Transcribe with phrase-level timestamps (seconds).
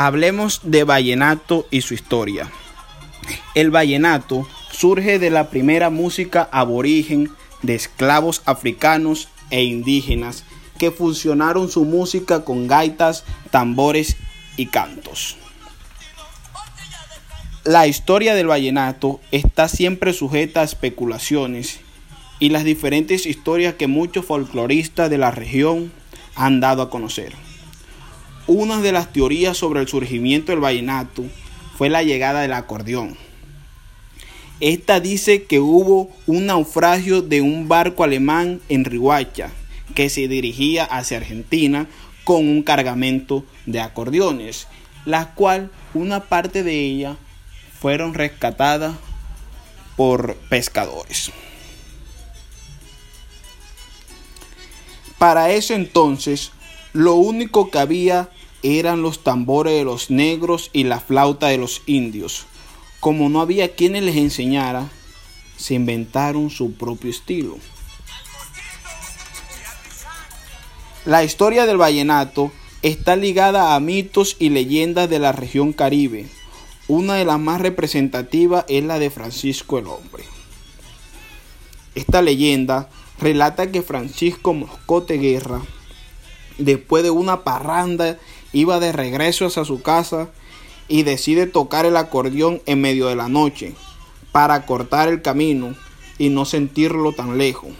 [0.00, 2.52] Hablemos de vallenato y su historia.
[3.56, 7.32] El vallenato surge de la primera música aborigen
[7.62, 10.44] de esclavos africanos e indígenas
[10.78, 14.16] que funcionaron su música con gaitas, tambores
[14.56, 15.36] y cantos.
[17.64, 21.80] La historia del vallenato está siempre sujeta a especulaciones
[22.38, 25.90] y las diferentes historias que muchos folcloristas de la región
[26.36, 27.47] han dado a conocer.
[28.48, 31.22] Una de las teorías sobre el surgimiento del vallenato
[31.76, 33.14] fue la llegada del acordeón.
[34.58, 39.50] Esta dice que hubo un naufragio de un barco alemán en Rihuacha
[39.94, 41.88] que se dirigía hacia Argentina
[42.24, 44.66] con un cargamento de acordeones,
[45.04, 47.18] la cual una parte de ella
[47.78, 48.96] fueron rescatadas
[49.94, 51.32] por pescadores.
[55.18, 56.50] Para ese entonces,
[56.94, 58.30] lo único que había
[58.62, 62.46] eran los tambores de los negros y la flauta de los indios.
[63.00, 64.88] Como no había quienes les enseñara,
[65.56, 67.58] se inventaron su propio estilo.
[71.04, 76.28] La historia del vallenato está ligada a mitos y leyendas de la región caribe.
[76.86, 80.24] Una de las más representativas es la de Francisco el Hombre.
[81.94, 85.62] Esta leyenda relata que Francisco Moscote Guerra,
[86.58, 88.18] después de una parranda
[88.52, 90.28] iba de regreso hacia su casa
[90.88, 93.74] y decide tocar el acordeón en medio de la noche
[94.32, 95.74] para cortar el camino
[96.18, 97.70] y no sentirlo tan lejos.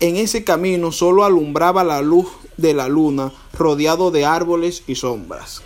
[0.00, 2.26] En ese camino solo alumbraba la luz
[2.56, 5.62] de la luna rodeado de árboles y sombras.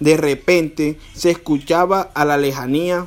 [0.00, 3.06] De repente se escuchaba a la lejanía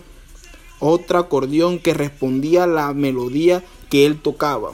[0.80, 4.72] otro acordeón que respondía a la melodía que él tocaba.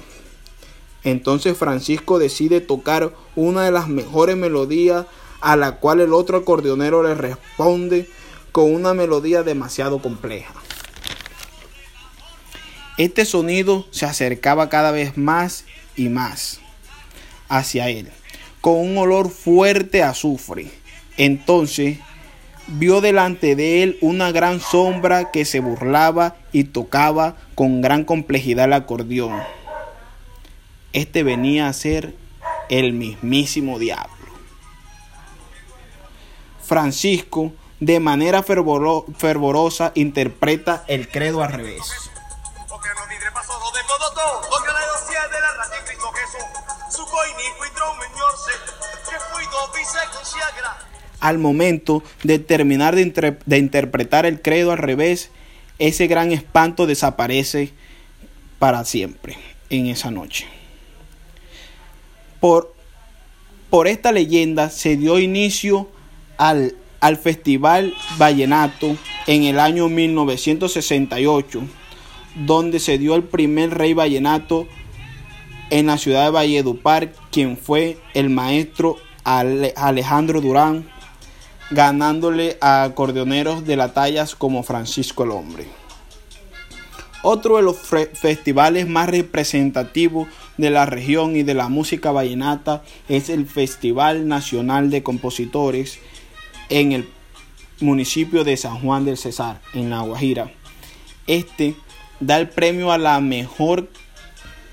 [1.04, 5.06] Entonces Francisco decide tocar una de las mejores melodías
[5.42, 8.10] a la cual el otro acordeonero le responde
[8.52, 10.54] con una melodía demasiado compleja.
[12.98, 15.66] Este sonido se acercaba cada vez más
[15.96, 16.62] y más
[17.50, 18.10] hacia él,
[18.62, 20.72] con un olor fuerte a azufre.
[21.18, 21.98] Entonces
[22.68, 28.66] vio delante de él una gran sombra que se burlaba y tocaba con gran complejidad
[28.66, 29.42] el acordeón
[30.94, 32.16] este venía a ser
[32.70, 34.14] el mismísimo diablo.
[36.64, 41.82] Francisco, de manera fervorosa, interpreta el credo al revés.
[51.20, 55.32] Al momento de terminar de, interpretar el credo al revés,
[55.80, 57.74] ese gran espanto desaparece
[58.60, 59.38] para siempre
[59.70, 60.63] en esa noche.
[62.44, 62.74] Por,
[63.70, 65.88] por esta leyenda se dio inicio
[66.38, 71.62] al, al Festival Vallenato en el año 1968,
[72.46, 74.68] donde se dio el primer rey vallenato
[75.70, 80.86] en la ciudad de Valledupar, quien fue el maestro Alejandro Durán,
[81.72, 85.83] ganándole a acordeoneros de la tallas como Francisco el Hombre.
[87.26, 93.30] Otro de los festivales más representativos de la región y de la música vallenata es
[93.30, 96.00] el Festival Nacional de Compositores
[96.68, 97.08] en el
[97.80, 100.52] municipio de San Juan del Cesar, en La Guajira.
[101.26, 101.76] Este
[102.20, 103.88] da el premio a la mejor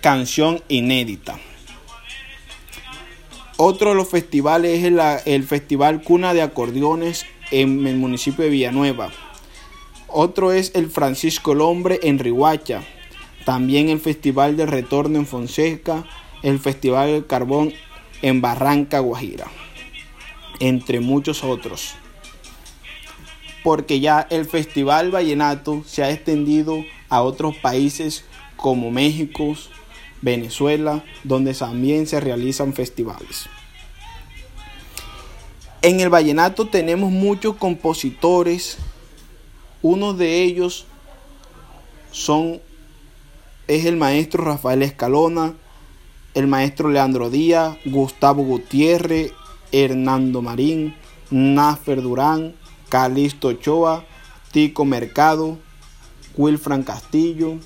[0.01, 1.39] canción inédita.
[3.59, 8.51] Otro de los festivales es el, el Festival Cuna de Acordeones en el municipio de
[8.51, 9.13] Villanueva.
[10.13, 12.83] Otro es el Francisco el Hombre en Rihuacha.
[13.45, 16.05] También el Festival del Retorno en Fonseca,
[16.43, 17.73] el Festival del Carbón
[18.23, 19.47] en Barranca, Guajira,
[20.59, 21.95] entre muchos otros.
[23.63, 28.25] Porque ya el Festival Vallenato se ha extendido a otros países
[28.57, 29.55] como México,
[30.23, 33.49] Venezuela, donde también se realizan festivales.
[35.83, 38.77] En el vallenato tenemos muchos compositores,
[39.83, 40.87] uno de ellos
[42.13, 42.61] son
[43.67, 45.55] es el maestro Rafael Escalona,
[46.35, 49.33] el maestro Leandro Díaz, Gustavo Gutiérrez,
[49.73, 50.95] Hernando Marín,
[51.31, 52.55] Nafer Durán,
[52.89, 54.05] Calixto Ochoa,
[54.51, 55.59] Tico Mercado,
[56.37, 57.59] Wilfran Castillo,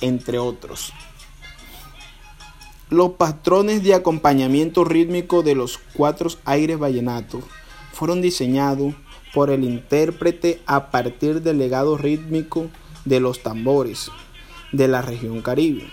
[0.00, 0.92] entre otros.
[2.88, 7.44] Los patrones de acompañamiento rítmico de los cuatro aires vallenatos
[7.92, 8.94] fueron diseñados
[9.34, 12.68] por el intérprete a partir del legado rítmico
[13.04, 14.10] de los tambores
[14.72, 15.88] de la región caribe.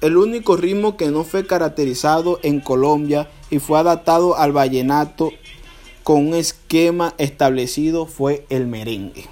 [0.00, 5.30] El único ritmo que no fue caracterizado en Colombia y fue adaptado al vallenato
[6.02, 9.26] con un esquema establecido fue el merengue.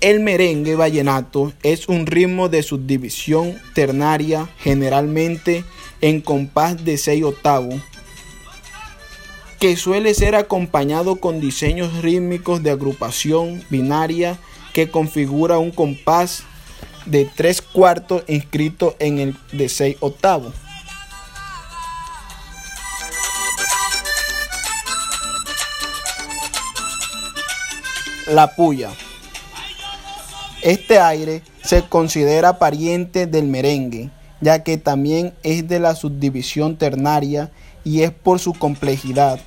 [0.00, 5.64] El merengue vallenato es un ritmo de subdivisión ternaria, generalmente
[6.00, 7.76] en compás de 6 octavos,
[9.64, 14.36] que suele ser acompañado con diseños rítmicos de agrupación binaria
[14.74, 16.42] que configura un compás
[17.06, 20.52] de 3 cuartos inscrito en el de 6 octavos.
[28.26, 28.90] La puya.
[30.60, 34.10] Este aire se considera pariente del merengue,
[34.42, 37.50] ya que también es de la subdivisión ternaria
[37.84, 39.40] y es por su complejidad,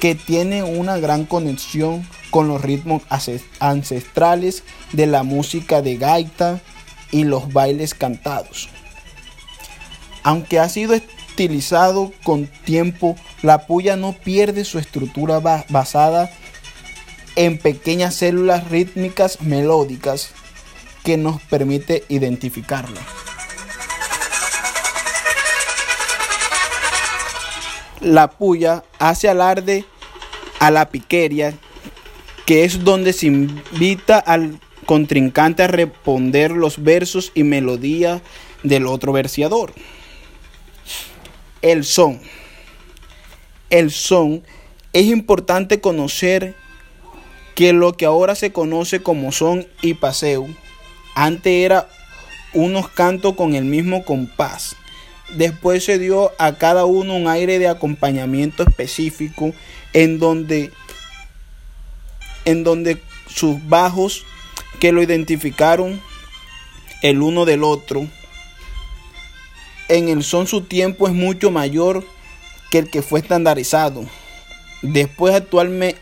[0.00, 3.02] que tiene una gran conexión con los ritmos
[3.60, 6.60] ancestrales de la música de gaita
[7.10, 8.68] y los bailes cantados.
[10.24, 16.30] Aunque ha sido estilizado con tiempo, la puya no pierde su estructura basada
[17.36, 20.30] en pequeñas células rítmicas melódicas
[21.04, 22.98] que nos permite identificarlo.
[28.02, 29.84] La puya hace alarde
[30.58, 31.54] a la piqueria,
[32.46, 38.20] que es donde se invita al contrincante a responder los versos y melodías
[38.62, 39.72] del otro verseador.
[41.62, 42.20] El son.
[43.70, 44.42] El son
[44.92, 46.54] es importante conocer
[47.54, 50.48] que lo que ahora se conoce como son y paseo
[51.14, 51.88] antes era
[52.54, 54.76] unos cantos con el mismo compás.
[55.36, 59.54] Después se dio a cada uno un aire de acompañamiento específico
[59.92, 60.70] en donde,
[62.44, 64.24] en donde sus bajos
[64.78, 66.00] que lo identificaron
[67.02, 68.06] el uno del otro.
[69.88, 72.04] En el son su tiempo es mucho mayor
[72.70, 74.06] que el que fue estandarizado.
[74.82, 75.98] Después actualmente,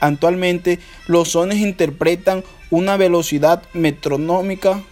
[0.00, 4.82] actualmente los sones interpretan una velocidad metronómica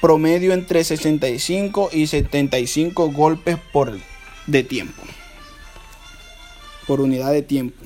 [0.00, 3.98] promedio entre 65 y 75 golpes por
[4.46, 5.02] de tiempo.
[6.86, 7.84] Por unidad de tiempo.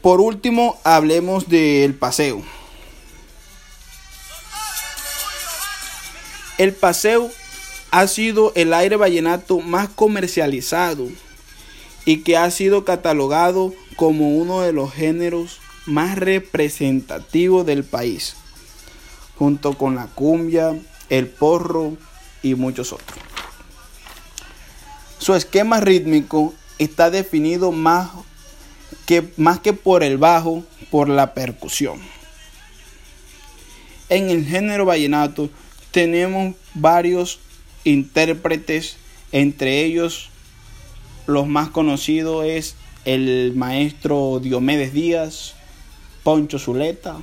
[0.00, 2.42] Por último, hablemos del paseo.
[6.58, 7.30] El paseo
[7.90, 11.08] ha sido el aire vallenato más comercializado
[12.06, 18.36] y que ha sido catalogado como uno de los géneros más representativo del país,
[19.38, 20.74] junto con la cumbia,
[21.08, 21.96] el porro
[22.42, 23.18] y muchos otros.
[25.18, 28.10] Su esquema rítmico está definido más
[29.06, 32.00] que, más que por el bajo, por la percusión.
[34.08, 35.50] En el género vallenato
[35.90, 37.40] tenemos varios
[37.84, 38.96] intérpretes,
[39.32, 40.30] entre ellos
[41.26, 45.54] los más conocidos es el maestro Diomedes Díaz,
[46.22, 47.16] Poncho Zuleta,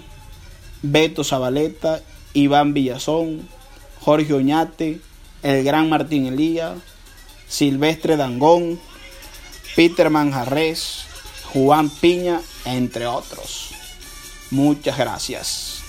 [0.84, 2.02] Beto Zabaleta,
[2.34, 3.48] Iván Villazón,
[4.02, 5.00] Jorge Oñate,
[5.42, 6.76] el gran Martín Elías,
[7.48, 8.80] Silvestre Dangón,
[9.76, 11.06] Peter Manjarres,
[11.54, 13.72] Juan Piña, entre otros.
[14.52, 15.83] Muchas gracias.